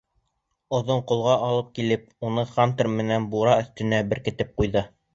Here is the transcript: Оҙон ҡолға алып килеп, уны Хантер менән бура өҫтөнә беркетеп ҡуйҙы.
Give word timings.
Оҙон 0.77 1.03
ҡолға 1.11 1.35
алып 1.49 1.69
килеп, 1.81 2.09
уны 2.31 2.49
Хантер 2.57 2.93
менән 2.97 3.31
бура 3.37 3.63
өҫтөнә 3.67 4.05
беркетеп 4.13 4.61
ҡуйҙы. 4.61 4.89